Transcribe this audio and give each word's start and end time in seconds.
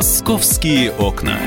Московские 0.00 0.92
окна. 0.92 1.38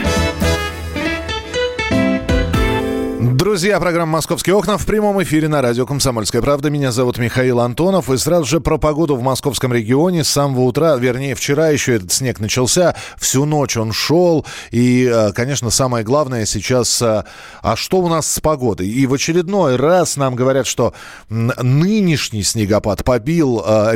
Друзья, 3.19 3.79
программа 3.79 4.11
«Московские 4.11 4.53
окна» 4.53 4.77
в 4.77 4.85
прямом 4.85 5.23
эфире 5.23 5.47
на 5.47 5.63
радио 5.63 5.87
«Комсомольская 5.87 6.39
правда». 6.39 6.69
Меня 6.69 6.91
зовут 6.91 7.17
Михаил 7.17 7.61
Антонов. 7.61 8.11
И 8.11 8.17
сразу 8.17 8.45
же 8.45 8.61
про 8.61 8.77
погоду 8.77 9.15
в 9.15 9.23
московском 9.23 9.73
регионе. 9.73 10.23
С 10.23 10.27
самого 10.29 10.65
утра, 10.65 10.95
вернее, 10.97 11.33
вчера 11.33 11.69
еще 11.69 11.95
этот 11.95 12.11
снег 12.11 12.39
начался. 12.39 12.95
Всю 13.17 13.45
ночь 13.45 13.75
он 13.75 13.91
шел. 13.91 14.45
И, 14.69 15.11
э, 15.11 15.31
конечно, 15.31 15.71
самое 15.71 16.05
главное 16.05 16.45
сейчас, 16.45 17.01
э, 17.01 17.23
а 17.63 17.75
что 17.75 18.01
у 18.01 18.07
нас 18.07 18.31
с 18.31 18.39
погодой? 18.39 18.87
И 18.87 19.07
в 19.07 19.15
очередной 19.15 19.77
раз 19.77 20.15
нам 20.15 20.35
говорят, 20.35 20.67
что 20.67 20.93
нынешний 21.27 22.43
снегопад 22.43 23.03
побил 23.03 23.63
э, 23.65 23.95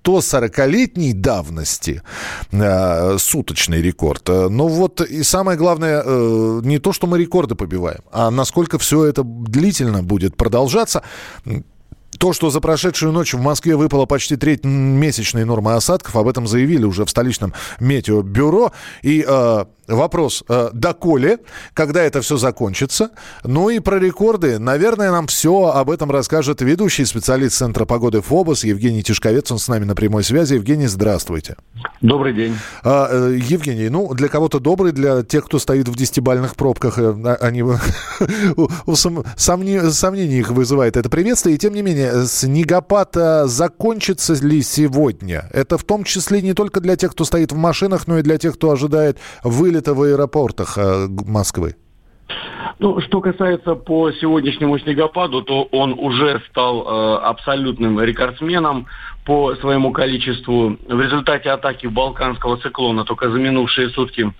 рекорд 0.00 0.24
140-летней 0.24 1.12
давности 1.12 2.02
э, 2.52 3.18
суточный 3.18 3.82
рекорд. 3.82 4.28
Но 4.28 4.68
вот 4.68 5.00
и 5.00 5.22
самое 5.22 5.58
главное, 5.58 6.02
э, 6.04 6.60
не 6.64 6.78
то, 6.78 6.92
что 6.92 7.06
мы 7.06 7.18
рекорды 7.18 7.54
побиваем, 7.54 8.00
а 8.12 8.30
насколько 8.30 8.78
все 8.78 9.04
это 9.04 9.22
длительно 9.24 10.02
будет 10.02 10.36
продолжаться. 10.36 11.02
То, 12.18 12.32
что 12.32 12.50
за 12.50 12.60
прошедшую 12.60 13.12
ночь 13.12 13.34
в 13.34 13.40
Москве 13.40 13.76
выпало 13.76 14.04
почти 14.04 14.36
треть 14.36 14.64
месячной 14.64 15.44
нормы 15.44 15.74
осадков, 15.74 16.16
об 16.16 16.28
этом 16.28 16.46
заявили 16.46 16.84
уже 16.84 17.04
в 17.04 17.10
столичном 17.10 17.54
метеобюро. 17.78 18.72
И 19.02 19.24
э, 19.26 19.64
Вопрос, 19.90 20.44
э, 20.48 20.70
доколе, 20.72 21.38
когда 21.74 22.02
это 22.02 22.20
все 22.20 22.36
закончится? 22.36 23.10
Ну 23.42 23.70
и 23.70 23.80
про 23.80 23.98
рекорды. 23.98 24.60
Наверное, 24.60 25.10
нам 25.10 25.26
все 25.26 25.72
об 25.74 25.90
этом 25.90 26.12
расскажет 26.12 26.62
ведущий 26.62 27.04
специалист 27.04 27.56
Центра 27.56 27.84
погоды 27.84 28.20
ФОБОС 28.20 28.64
Евгений 28.64 29.02
Тишковец. 29.02 29.50
Он 29.50 29.58
с 29.58 29.66
нами 29.66 29.84
на 29.84 29.96
прямой 29.96 30.22
связи. 30.22 30.54
Евгений, 30.54 30.86
здравствуйте. 30.86 31.56
Добрый 32.00 32.34
день. 32.34 32.56
А, 32.84 33.08
э, 33.10 33.38
Евгений, 33.42 33.88
ну, 33.88 34.14
для 34.14 34.28
кого-то 34.28 34.60
добрый, 34.60 34.92
для 34.92 35.24
тех, 35.24 35.46
кто 35.46 35.58
стоит 35.58 35.88
в 35.88 35.96
десятибальных 35.96 36.54
пробках, 36.54 36.98
э, 36.98 37.12
а, 37.24 37.38
они 37.40 37.64
сомнений 38.96 40.38
их 40.38 40.50
вызывает 40.52 40.96
это 40.96 41.10
приветствие. 41.10 41.56
И 41.56 41.58
тем 41.58 41.74
не 41.74 41.82
менее, 41.82 42.26
снегопад 42.26 43.16
закончится 43.46 44.34
ли 44.34 44.62
сегодня? 44.62 45.48
Это 45.52 45.76
в 45.78 45.82
том 45.82 46.04
числе 46.04 46.42
не 46.42 46.54
только 46.54 46.80
для 46.80 46.94
тех, 46.94 47.10
кто 47.10 47.24
стоит 47.24 47.50
в 47.50 47.56
машинах, 47.56 48.06
но 48.06 48.18
и 48.18 48.22
для 48.22 48.38
тех, 48.38 48.54
кто 48.54 48.70
ожидает 48.70 49.18
вылет 49.42 49.79
это 49.80 49.94
в 49.94 50.02
аэропортах 50.02 50.78
э, 50.78 51.08
Москвы? 51.26 51.74
Ну, 52.78 53.00
что 53.02 53.20
касается 53.20 53.74
по 53.74 54.10
сегодняшнему 54.12 54.78
снегопаду, 54.78 55.42
то 55.42 55.64
он 55.64 55.92
уже 55.92 56.40
стал 56.48 56.80
э, 56.80 57.18
абсолютным 57.24 58.00
рекордсменом 58.00 58.86
по 59.26 59.54
своему 59.56 59.92
количеству. 59.92 60.78
В 60.88 61.00
результате 61.00 61.50
атаки 61.50 61.86
балканского 61.86 62.56
циклона 62.56 63.04
только 63.04 63.30
за 63.30 63.38
минувшие 63.38 63.90
сутки 63.90 64.32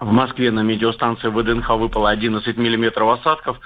в 0.00 0.12
Москве 0.12 0.50
на 0.50 0.60
медиастанции 0.60 1.28
ВДНХ 1.28 1.70
выпало 1.70 2.10
11 2.10 2.56
миллиметров 2.56 3.20
осадков, 3.20 3.58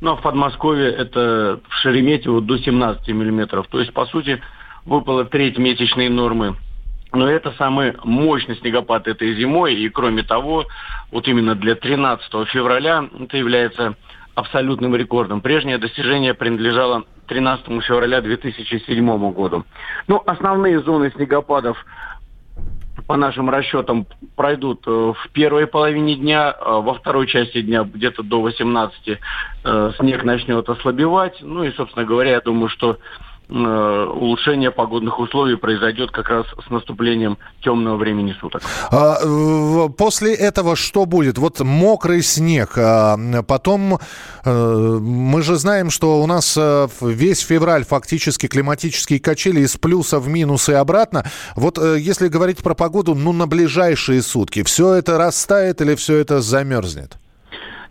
ну 0.00 0.12
а 0.12 0.16
в 0.16 0.22
Подмосковье 0.22 0.90
это 0.90 1.60
в 1.68 1.74
Шереметьево 1.76 2.40
до 2.40 2.58
17 2.58 3.08
миллиметров. 3.08 3.66
То 3.70 3.80
есть, 3.80 3.92
по 3.92 4.06
сути, 4.06 4.42
выпало 4.84 5.24
треть 5.24 5.58
месячной 5.58 6.08
нормы 6.08 6.56
но 7.12 7.28
это 7.28 7.52
самый 7.58 7.94
мощный 8.04 8.56
снегопад 8.56 9.08
этой 9.08 9.34
зимой. 9.34 9.74
И 9.74 9.88
кроме 9.88 10.22
того, 10.22 10.66
вот 11.10 11.26
именно 11.28 11.54
для 11.54 11.74
13 11.74 12.48
февраля 12.48 13.08
это 13.18 13.36
является 13.36 13.96
абсолютным 14.34 14.94
рекордом. 14.94 15.40
Прежнее 15.40 15.78
достижение 15.78 16.34
принадлежало 16.34 17.04
13 17.26 17.82
февраля 17.82 18.20
2007 18.20 19.32
году. 19.32 19.64
Ну, 20.06 20.22
основные 20.26 20.80
зоны 20.80 21.10
снегопадов 21.14 21.76
по 23.06 23.16
нашим 23.16 23.50
расчетам, 23.50 24.06
пройдут 24.36 24.84
э, 24.86 24.90
в 24.90 25.30
первой 25.32 25.66
половине 25.66 26.16
дня, 26.16 26.52
э, 26.52 26.64
во 26.64 26.94
второй 26.94 27.26
части 27.26 27.60
дня 27.60 27.82
где-то 27.82 28.22
до 28.22 28.40
18 28.40 29.18
э, 29.64 29.92
снег 29.98 30.22
начнет 30.24 30.68
ослабевать. 30.68 31.36
Ну 31.40 31.64
и, 31.64 31.72
собственно 31.72 32.04
говоря, 32.04 32.32
я 32.32 32.40
думаю, 32.40 32.68
что 32.68 32.98
улучшение 33.50 34.70
погодных 34.70 35.18
условий 35.18 35.56
произойдет 35.56 36.10
как 36.10 36.28
раз 36.28 36.46
с 36.66 36.70
наступлением 36.70 37.38
темного 37.62 37.96
времени 37.96 38.34
суток. 38.40 38.62
А, 38.90 39.88
после 39.88 40.34
этого 40.34 40.76
что 40.76 41.06
будет? 41.06 41.38
Вот 41.38 41.60
мокрый 41.60 42.22
снег, 42.22 42.72
а 42.76 43.16
потом 43.46 43.98
э, 44.44 44.98
мы 45.00 45.42
же 45.42 45.56
знаем, 45.56 45.90
что 45.90 46.22
у 46.22 46.26
нас 46.26 46.56
э, 46.56 46.88
весь 47.00 47.40
февраль 47.40 47.84
фактически 47.84 48.46
климатические 48.46 49.20
качели 49.20 49.60
из 49.60 49.76
плюса 49.76 50.20
в 50.20 50.28
минус 50.28 50.68
и 50.68 50.72
обратно. 50.72 51.24
Вот 51.56 51.78
если 51.78 52.28
говорить 52.28 52.58
про 52.58 52.74
погоду, 52.74 53.14
ну 53.14 53.32
на 53.32 53.46
ближайшие 53.46 54.22
сутки, 54.22 54.62
все 54.62 54.94
это 54.94 55.18
растает 55.18 55.80
или 55.80 55.94
все 55.94 56.16
это 56.16 56.40
замерзнет? 56.40 57.18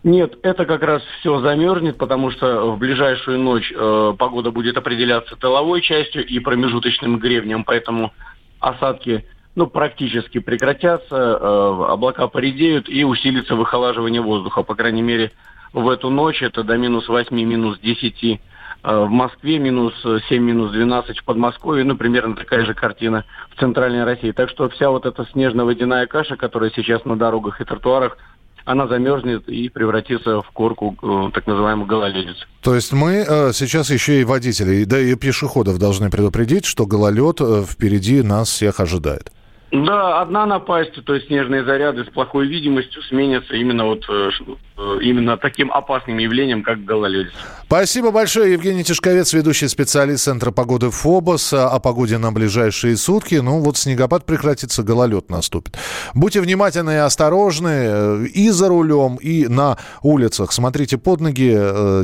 Нет, 0.04 0.38
это 0.44 0.66
как 0.66 0.82
раз 0.82 1.02
все 1.20 1.42
замерзнет, 1.42 1.98
потому 1.98 2.32
что 2.32 2.72
в 2.72 2.78
ближайшую 2.78 3.40
ночь 3.40 3.72
э, 3.76 4.14
погода 4.18 4.50
будет 4.50 4.78
определяться 4.78 5.36
тыловой 5.36 5.82
частью 5.82 6.26
и 6.26 6.40
промежуточным 6.40 7.20
гребнем, 7.20 7.66
поэтому 7.66 8.14
осадки 8.62 9.26
ну, 9.56 9.68
практически 9.68 10.40
прекратятся, 10.40 11.16
э, 11.16 11.84
облака 11.90 12.28
поредеют 12.28 12.88
и 12.88 13.04
усилится 13.04 13.56
выхолаживание 13.56 14.22
воздуха. 14.22 14.64
По 14.64 14.74
крайней 14.74 15.02
мере, 15.02 15.32
в 15.74 15.90
эту 15.90 16.10
ночь 16.10 16.42
это 16.42 16.64
до 16.64 16.78
минус 16.78 17.10
8, 17.10 17.36
минус 17.36 17.78
10 17.80 18.24
э, 18.24 18.38
в 18.84 19.10
Москве, 19.10 19.60
минус 19.60 19.94
7, 20.30 20.42
минус 20.42 20.72
12 20.72 21.20
в 21.20 21.26
Подмосковье, 21.26 21.84
ну, 21.84 21.98
примерно 21.98 22.38
такая 22.38 22.64
же 22.66 22.74
картина 22.74 23.26
в 23.54 23.60
Центральной 23.60 24.06
России. 24.06 24.32
Так 24.32 24.50
что 24.50 24.70
вся 24.70 24.92
вот 24.92 25.06
эта 25.06 25.26
снежно-водяная 25.34 26.08
каша, 26.08 26.38
которая 26.38 26.72
сейчас 26.74 27.04
на 27.04 27.18
дорогах 27.18 27.60
и 27.60 27.66
тротуарах 27.66 28.18
она 28.66 28.88
замерзнет 28.88 29.48
и 29.48 29.70
превратится 29.70 30.42
в 30.42 30.50
корку 30.52 30.96
э, 31.02 31.32
так 31.34 31.48
называемую 31.48 31.88
гололедицу. 31.88 32.46
То 32.62 32.76
есть 32.76 32.94
мы 32.94 33.26
э, 33.28 33.52
сейчас 33.54 33.90
еще 33.90 34.22
и 34.22 34.24
водителей, 34.24 34.86
да 34.86 35.00
и 35.00 35.16
пешеходов 35.16 35.78
должны 35.78 36.10
предупредить, 36.10 36.66
что 36.66 36.86
гололед 36.86 37.42
э, 37.42 37.64
впереди 37.68 38.22
нас 38.22 38.50
всех 38.50 38.80
ожидает. 38.80 39.32
Да, 39.72 40.22
одна 40.22 40.48
напасть, 40.48 40.94
то 41.06 41.14
есть 41.14 41.28
снежные 41.28 41.64
заряды 41.64 42.04
с 42.04 42.08
плохой 42.08 42.48
видимостью 42.48 43.04
сменятся 43.04 43.54
именно 43.54 43.86
вот 43.86 44.04
э, 44.10 44.30
э, 44.78 44.98
именно 45.02 45.38
таким 45.38 45.72
опасным 45.72 46.18
явлением, 46.18 46.64
как 46.64 46.84
гололедица. 46.84 47.36
Спасибо 47.66 48.10
большое, 48.10 48.54
Евгений 48.54 48.84
Тишковец, 48.84 49.32
ведущий 49.32 49.68
специалист 49.68 50.24
Центра 50.24 50.50
погоды 50.50 50.90
ФОБОС 50.90 51.54
о 51.54 51.80
погоде 51.80 52.18
на 52.18 52.32
ближайшие 52.32 52.98
сутки. 52.98 53.36
Ну 53.36 53.60
вот 53.60 53.78
снегопад 53.78 54.26
прекратится, 54.26 54.82
гололед 54.82 55.30
наступит. 55.30 55.78
Будьте 56.16 56.42
внимательны 56.42 56.92
и 56.92 56.96
осторожны 56.96 57.70
э, 57.70 58.26
и 58.34 58.50
за 58.50 58.70
рулем, 58.70 59.18
и 59.18 59.48
на 59.48 59.78
улицах. 60.02 60.52
Смотрите 60.52 60.98
под 60.98 61.22
ноги, 61.22 61.52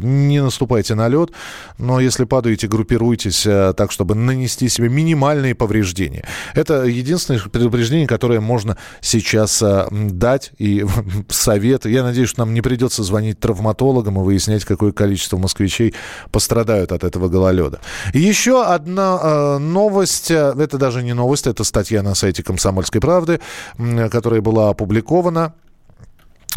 не 0.05 0.39
наступайте 0.39 0.93
на 0.93 1.07
лед, 1.07 1.31
но 1.79 1.99
если 1.99 2.25
падаете, 2.25 2.67
группируйтесь 2.67 3.41
так, 3.75 3.91
чтобы 3.91 4.13
нанести 4.13 4.69
себе 4.69 4.87
минимальные 4.87 5.55
повреждения. 5.55 6.25
Это 6.53 6.83
единственное 6.83 7.39
предупреждение, 7.55 8.05
которое 8.05 8.41
можно 8.41 8.77
сейчас 8.99 9.61
а, 9.63 9.87
дать 9.89 10.51
и 10.57 10.85
совет. 11.29 11.85
Я 11.85 12.03
надеюсь, 12.03 12.29
что 12.29 12.41
нам 12.41 12.53
не 12.53 12.61
придется 12.61 13.01
звонить 13.03 13.39
травматологам 13.39 14.19
и 14.19 14.23
выяснять, 14.23 14.65
какое 14.65 14.91
количество 14.91 15.37
москвичей 15.37 15.93
пострадают 16.31 16.91
от 16.91 17.05
этого 17.05 17.29
гололеда. 17.29 17.79
Еще 18.13 18.61
одна 18.61 19.19
э, 19.21 19.57
новость, 19.59 20.31
это 20.31 20.77
даже 20.77 21.01
не 21.01 21.13
новость, 21.13 21.47
это 21.47 21.63
статья 21.63 22.03
на 22.03 22.13
сайте 22.13 22.43
«Комсомольской 22.43 22.99
правды», 22.99 23.39
которая 24.11 24.41
была 24.41 24.69
опубликована 24.69 25.53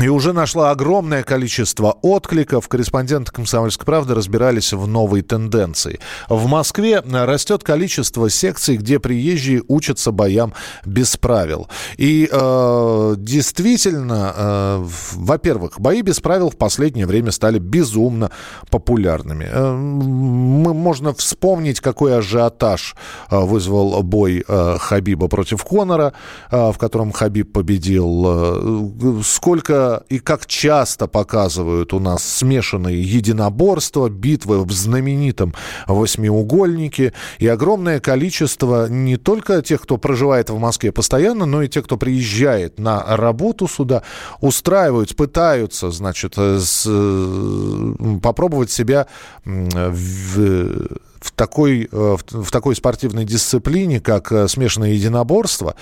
и 0.00 0.08
уже 0.08 0.32
нашла 0.32 0.70
огромное 0.70 1.22
количество 1.22 1.98
откликов. 2.02 2.68
Корреспонденты 2.68 3.32
«Комсомольской 3.32 3.84
правды» 3.84 4.14
разбирались 4.14 4.72
в 4.72 4.86
новой 4.86 5.22
тенденции. 5.22 5.98
В 6.28 6.46
Москве 6.46 7.00
растет 7.00 7.64
количество 7.64 8.30
секций, 8.30 8.76
где 8.76 9.00
приезжие 9.00 9.62
учатся 9.66 10.12
боям 10.12 10.54
без 10.84 11.16
правил. 11.16 11.68
И 11.96 12.28
э, 12.30 13.14
действительно, 13.18 14.34
э, 14.36 14.84
во-первых, 15.14 15.80
бои 15.80 16.02
без 16.02 16.20
правил 16.20 16.50
в 16.50 16.56
последнее 16.56 17.06
время 17.06 17.32
стали 17.32 17.58
безумно 17.58 18.30
популярными. 18.70 19.48
Э, 19.50 19.72
мы, 19.72 20.74
можно 20.74 21.12
вспомнить, 21.12 21.80
какой 21.80 22.16
ажиотаж 22.16 22.94
э, 23.30 23.36
вызвал 23.36 24.00
бой 24.04 24.44
э, 24.46 24.76
Хабиба 24.78 25.26
против 25.26 25.64
Конора, 25.64 26.12
э, 26.50 26.70
в 26.70 26.78
котором 26.78 27.10
Хабиб 27.10 27.52
победил. 27.52 28.24
Э, 28.26 29.22
сколько 29.24 29.87
и 30.08 30.18
как 30.18 30.46
часто 30.46 31.06
показывают 31.06 31.92
у 31.92 32.00
нас 32.00 32.22
смешанные 32.22 33.02
единоборства, 33.02 34.08
битвы 34.08 34.64
в 34.64 34.72
знаменитом 34.72 35.54
восьмиугольнике 35.86 37.12
и 37.38 37.46
огромное 37.46 38.00
количество 38.00 38.88
не 38.88 39.16
только 39.16 39.62
тех, 39.62 39.82
кто 39.82 39.98
проживает 39.98 40.50
в 40.50 40.58
Москве 40.58 40.92
постоянно, 40.92 41.46
но 41.46 41.62
и 41.62 41.68
тех, 41.68 41.84
кто 41.84 41.96
приезжает 41.96 42.78
на 42.78 43.04
работу 43.16 43.68
сюда, 43.68 44.02
устраивают, 44.40 45.16
пытаются, 45.16 45.90
значит, 45.90 46.34
с, 46.36 46.88
попробовать 48.22 48.70
себя 48.70 49.06
в 49.44 50.88
в 51.20 51.32
такой, 51.32 51.88
э, 51.90 52.16
в 52.30 52.50
такой 52.50 52.76
спортивной 52.76 53.24
дисциплине, 53.24 54.00
как 54.00 54.30
э, 54.32 54.48
смешанное 54.48 54.90
единоборство. 54.90 55.74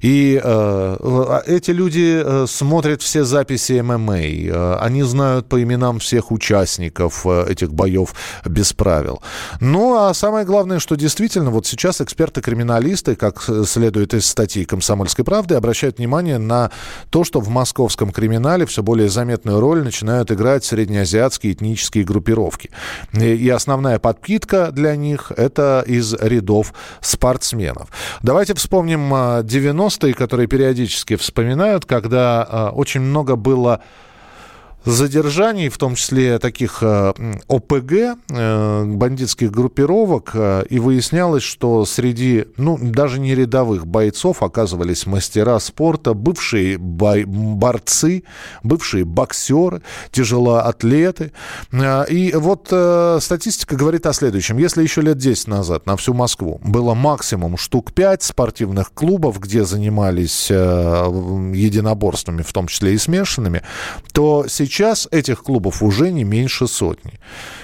И 0.00 0.40
э, 0.42 1.40
эти 1.46 1.70
люди 1.70 2.46
смотрят 2.46 3.02
все 3.02 3.24
записи 3.24 3.80
ММА. 3.80 4.78
Они 4.80 5.02
знают 5.02 5.48
по 5.48 5.62
именам 5.62 5.98
всех 5.98 6.30
участников 6.30 7.26
этих 7.26 7.72
боев 7.72 8.14
без 8.44 8.72
правил. 8.72 9.22
Ну, 9.60 9.96
а 9.96 10.14
самое 10.14 10.44
главное, 10.44 10.78
что 10.78 10.96
действительно 10.96 11.50
вот 11.50 11.66
сейчас 11.66 12.00
эксперты-криминалисты, 12.00 13.16
как 13.16 13.48
следует 13.66 14.14
из 14.14 14.26
статьи 14.26 14.64
«Комсомольской 14.64 15.24
правды», 15.24 15.54
обращают 15.54 15.98
внимание 15.98 16.38
на 16.38 16.70
то, 17.10 17.24
что 17.24 17.40
в 17.40 17.48
московском 17.48 18.10
криминале 18.10 18.66
все 18.66 18.82
более 18.82 19.08
заметную 19.08 19.60
роль 19.60 19.82
начинают 19.82 20.30
играть 20.30 20.64
среднеазиатские 20.64 21.52
этнические 21.52 22.04
группировки. 22.04 22.70
И 23.12 23.48
основная 23.48 23.98
подпитка 23.98 24.70
для 24.76 24.94
них 24.94 25.32
это 25.36 25.82
из 25.84 26.14
рядов 26.14 26.72
спортсменов. 27.00 27.88
Давайте 28.22 28.54
вспомним 28.54 29.12
90-е, 29.12 30.12
а, 30.12 30.14
которые 30.14 30.46
периодически 30.46 31.16
вспоминают, 31.16 31.84
когда 31.84 32.46
а, 32.48 32.70
очень 32.70 33.00
много 33.00 33.34
было 33.34 33.80
задержаний, 34.86 35.68
в 35.68 35.76
том 35.78 35.96
числе 35.96 36.38
таких 36.38 36.78
э, 36.80 37.12
ОПГ, 37.48 37.92
э, 37.92 38.84
бандитских 38.84 39.50
группировок, 39.50 40.30
э, 40.34 40.64
и 40.70 40.78
выяснялось, 40.78 41.42
что 41.42 41.84
среди, 41.84 42.46
ну, 42.56 42.78
даже 42.80 43.18
не 43.18 43.34
рядовых 43.34 43.86
бойцов 43.86 44.42
оказывались 44.42 45.06
мастера 45.06 45.58
спорта, 45.58 46.14
бывшие 46.14 46.78
бой, 46.78 47.24
борцы, 47.24 48.22
бывшие 48.62 49.04
боксеры, 49.04 49.82
тяжелоатлеты. 50.12 51.32
И 52.08 52.32
вот 52.34 52.72
статистика 53.22 53.76
говорит 53.76 54.06
о 54.06 54.12
следующем. 54.12 54.58
Если 54.58 54.82
еще 54.82 55.00
лет 55.00 55.18
10 55.18 55.48
назад 55.48 55.86
на 55.86 55.96
всю 55.96 56.14
Москву 56.14 56.60
было 56.62 56.94
максимум 56.94 57.56
штук 57.56 57.92
5 57.92 58.22
спортивных 58.22 58.92
клубов, 58.92 59.40
где 59.40 59.64
занимались 59.64 60.48
единоборствами, 60.50 62.42
в 62.42 62.52
том 62.52 62.68
числе 62.68 62.94
и 62.94 62.98
смешанными, 62.98 63.62
то 64.12 64.44
сейчас 64.48 64.75
Сейчас 64.76 65.08
этих 65.10 65.42
клубов 65.42 65.82
уже 65.82 66.12
не 66.12 66.22
меньше 66.22 66.66
сотни. 66.66 67.18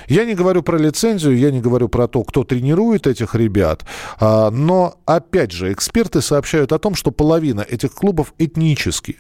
Я 0.09 0.25
не 0.25 0.35
говорю 0.35 0.63
про 0.63 0.79
лицензию, 0.79 1.37
я 1.37 1.51
не 1.51 1.61
говорю 1.61 1.89
про 1.89 2.09
то, 2.09 2.23
кто 2.25 2.45
тренирует 2.45 3.07
этих 3.07 3.35
ребят, 3.35 3.85
а, 4.19 4.51
но, 4.51 4.97
опять 5.07 5.53
же, 5.53 5.73
эксперты 5.73 6.21
сообщают 6.21 6.73
о 6.73 6.79
том, 6.79 6.95
что 6.95 7.11
половина 7.11 7.61
этих 7.61 7.93
клубов 7.93 8.35
этнические. 8.39 9.17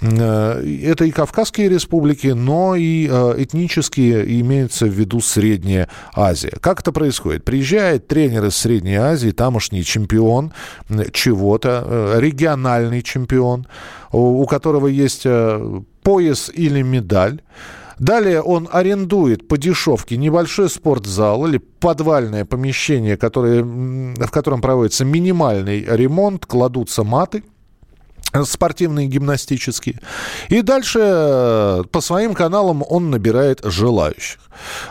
Э, 0.00 0.62
это 0.84 1.04
и 1.04 1.10
Кавказские 1.10 1.68
республики, 1.68 2.28
но 2.28 2.74
и 2.74 3.08
э, 3.10 3.34
этнические 3.38 4.40
имеются 4.40 4.86
в 4.86 4.90
виду 4.90 5.20
Средняя 5.20 5.88
Азия. 6.14 6.56
Как 6.60 6.80
это 6.80 6.92
происходит? 6.92 7.44
Приезжает 7.44 8.08
тренер 8.08 8.46
из 8.46 8.56
Средней 8.56 8.96
Азии, 8.96 9.30
тамошний 9.30 9.84
чемпион 9.84 10.52
чего-то, 11.12 11.84
э, 11.86 12.20
региональный 12.20 13.02
чемпион, 13.02 13.66
у 14.12 14.46
которого 14.46 14.86
есть 14.86 15.26
пояс 16.02 16.50
или 16.54 16.82
медаль. 16.82 17.40
Далее 17.98 18.42
он 18.42 18.68
арендует 18.70 19.48
по 19.48 19.56
дешевке 19.56 20.16
небольшой 20.16 20.68
спортзал 20.68 21.46
или 21.46 21.58
подвальное 21.58 22.44
помещение, 22.44 23.16
которое, 23.16 23.62
в 23.62 24.30
котором 24.30 24.60
проводится 24.60 25.04
минимальный 25.04 25.84
ремонт, 25.84 26.46
кладутся 26.46 27.04
маты– 27.04 27.42
спортивные, 28.44 29.06
гимнастические. 29.06 30.00
И 30.48 30.62
дальше 30.62 31.00
э, 31.02 31.82
по 31.90 32.00
своим 32.00 32.34
каналам 32.34 32.84
он 32.88 33.10
набирает 33.10 33.60
желающих. 33.64 34.40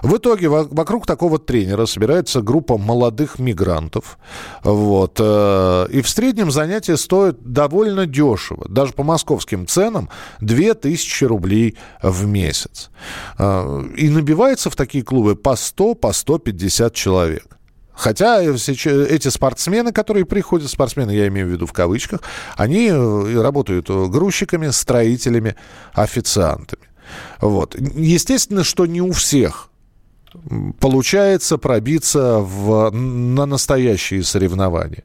В 0.02 0.18
итоге 0.18 0.50
вокруг 0.50 1.06
такого 1.06 1.40
тренера 1.40 1.86
собирается 1.86 2.42
группа 2.42 2.78
молодых 2.78 3.40
мигрантов. 3.40 4.18
Вот. 4.64 5.18
Э, 5.20 5.88
и 5.90 6.02
в 6.02 6.10
среднем 6.10 6.52
занятие 6.52 6.98
стоит 6.98 7.42
довольно 7.42 8.06
дешево. 8.06 8.66
Даже 8.70 8.94
по 8.94 9.04
московским 9.04 9.68
ценам 9.68 10.10
2000 10.42 11.26
рублей 11.26 11.78
в 12.02 12.26
месяц. 12.26 12.90
Э, 13.38 13.84
и 13.98 14.10
набивается 14.10 14.70
в 14.70 14.76
такие 14.76 15.04
клубы 15.04 15.36
по 15.36 15.56
100, 15.56 15.96
по 15.96 16.14
150 16.14 16.94
человек. 16.94 17.55
Хотя 17.96 18.42
эти 18.42 19.28
спортсмены, 19.30 19.92
которые 19.92 20.26
приходят, 20.26 20.70
спортсмены, 20.70 21.12
я 21.12 21.28
имею 21.28 21.48
в 21.48 21.50
виду 21.52 21.66
в 21.66 21.74
кавычках, 21.74 22.22
они 22.56 22.90
э, 22.90 23.42
работают 23.42 23.90
грузчиками, 23.90 24.70
строителями, 24.70 25.56
официантами. 25.94 26.84
Вот. 27.40 27.76
Естественно, 27.76 28.64
что 28.64 28.86
не 28.86 29.02
у 29.02 29.12
всех 29.12 29.70
получается 30.80 31.58
пробиться 31.58 32.40
в, 32.40 32.92
на 32.92 33.46
настоящие 33.46 34.24
соревнования. 34.24 35.04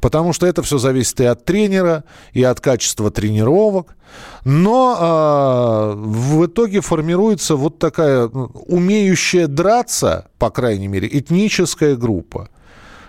Потому 0.00 0.32
что 0.32 0.46
это 0.46 0.62
все 0.62 0.78
зависит 0.78 1.20
и 1.20 1.24
от 1.24 1.44
тренера, 1.44 2.04
и 2.32 2.42
от 2.42 2.60
качества 2.60 3.10
тренировок. 3.10 3.96
Но 4.44 4.96
э, 4.98 5.94
в 5.96 6.46
итоге 6.46 6.80
формируется 6.80 7.56
вот 7.56 7.78
такая 7.78 8.28
ну, 8.28 8.50
умеющая 8.66 9.46
драться, 9.46 10.28
по 10.38 10.50
крайней 10.50 10.88
мере, 10.88 11.08
этническая 11.10 11.96
группа. 11.96 12.48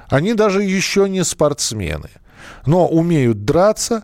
Они 0.09 0.33
даже 0.33 0.63
еще 0.63 1.07
не 1.07 1.23
спортсмены, 1.23 2.09
но 2.65 2.87
умеют 2.87 3.45
драться. 3.45 4.03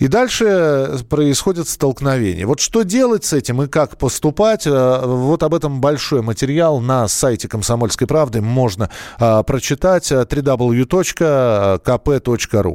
И 0.00 0.08
дальше 0.08 0.98
происходит 1.10 1.68
столкновение. 1.68 2.46
Вот 2.46 2.58
что 2.60 2.82
делать 2.84 3.24
с 3.26 3.34
этим 3.34 3.60
и 3.62 3.68
как 3.68 3.98
поступать, 3.98 4.66
э, 4.66 5.00
вот 5.04 5.42
об 5.42 5.54
этом 5.54 5.82
большой 5.82 6.22
материал 6.22 6.80
на 6.80 7.06
сайте 7.06 7.48
«Комсомольской 7.48 8.06
правды» 8.06 8.40
можно 8.40 8.88
а, 9.18 9.42
прочитать 9.42 10.10
www.kp.ru. 10.10 11.20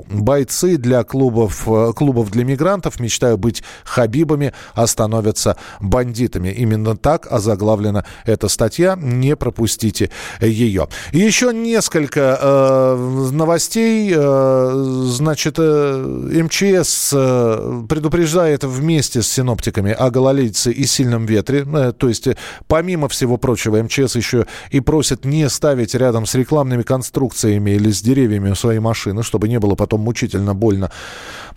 Бойцы 0.07 0.77
для 0.77 1.03
клубов, 1.03 1.67
э, 1.67 1.93
клубов 1.95 2.29
для 2.29 2.43
мигрантов, 2.43 2.99
мечтаю 2.99 3.39
быть 3.39 3.63
хабибами, 3.85 4.53
остановятся 4.75 5.57
бандитами. 5.79 6.49
Именно 6.49 6.95
так 6.95 7.25
озаглавлена 7.31 8.05
эта 8.25 8.47
статья. 8.49 8.95
Не 8.95 9.35
пропустите 9.35 10.11
ее. 10.41 10.89
еще 11.11 11.51
несколько 11.51 12.37
э, 12.39 13.29
новостей. 13.31 14.13
Э, 14.15 15.05
значит, 15.07 15.55
э, 15.57 16.43
МЧС 16.43 17.14
Э, 17.14 17.14
предупреждает 17.15 18.63
вместе 18.63 19.21
с 19.21 19.27
синоптиками 19.27 19.91
о 19.91 20.09
гололедице 20.09 20.71
и 20.71 20.85
сильном 20.85 21.25
ветре. 21.25 21.65
Э, 21.65 21.93
то 21.97 22.07
есть, 22.07 22.27
э, 22.27 22.37
помимо 22.67 23.07
всего 23.07 23.37
прочего, 23.37 23.81
МЧС 23.81 24.15
еще 24.15 24.45
и 24.71 24.79
просит 24.79 25.25
не 25.25 25.49
ставить 25.49 25.95
рядом 25.95 26.25
с 26.25 26.35
рекламными 26.35 26.83
конструкциями 26.83 27.71
или 27.71 27.91
с 27.91 28.01
деревьями 28.01 28.53
свои 28.53 28.79
машины, 28.79 29.23
чтобы 29.23 29.47
не 29.47 29.59
было 29.59 29.75
потом 29.75 30.01
мучительно 30.01 30.53
больно, 30.53 30.91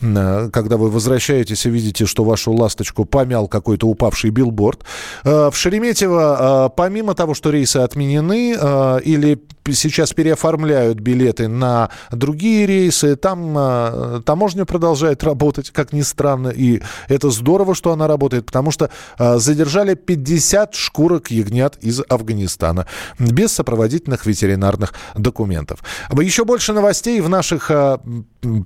когда 0.01 0.77
вы 0.77 0.91
возвращаетесь 0.91 1.67
и 1.67 1.71
видите, 1.71 2.07
что 2.07 2.25
вашу 2.25 2.53
ласточку 2.53 3.05
помял 3.05 3.49
какой-то 3.49 3.87
упавший 3.87 4.31
билборд. 4.31 4.85
В 5.25 5.53
Шереметьево, 5.53 6.73
помимо 6.77 7.15
того, 7.15 7.35
что 7.35 7.51
рейсы 7.51 7.79
отменены 7.79 8.53
или 9.05 9.41
сейчас 9.75 10.13
переоформляют 10.13 11.01
билеты 11.01 11.49
на 11.49 11.91
другие 12.11 12.67
рейсы, 12.67 13.17
там 13.17 14.23
таможня 14.25 14.65
продолжает 14.65 15.25
работать 15.25 15.39
работать, 15.59 15.71
как 15.71 15.93
ни 15.93 16.03
странно. 16.03 16.49
И 16.49 16.81
это 17.09 17.31
здорово, 17.31 17.75
что 17.75 17.93
она 17.93 18.07
работает, 18.07 18.47
потому 18.47 18.71
что 18.71 18.91
э, 19.19 19.39
задержали 19.39 19.95
50 19.95 20.75
шкурок 20.75 21.31
ягнят 21.31 21.77
из 21.81 22.01
Афганистана 22.09 22.87
без 23.19 23.53
сопроводительных 23.53 24.27
ветеринарных 24.27 24.95
документов. 25.15 25.81
Еще 26.21 26.45
больше 26.45 26.73
новостей 26.73 27.21
в 27.21 27.29
наших 27.29 27.71
э, 27.71 27.99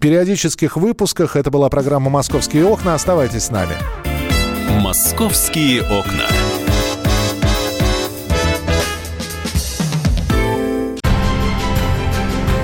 периодических 0.00 0.76
выпусках. 0.76 1.36
Это 1.36 1.50
была 1.50 1.68
программа 1.68 2.10
«Московские 2.10 2.64
окна». 2.66 2.94
Оставайтесь 2.94 3.44
с 3.44 3.50
нами. 3.50 3.74
«Московские 4.80 5.82
окна». 5.82 6.51